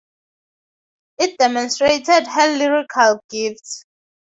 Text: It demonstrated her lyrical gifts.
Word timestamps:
It 1.19 1.37
demonstrated 1.37 2.25
her 2.25 2.57
lyrical 2.57 3.21
gifts. 3.29 3.85